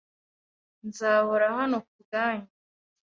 Nzahora 0.87 1.45
hano 1.57 1.77
kubwanyu. 1.87 2.49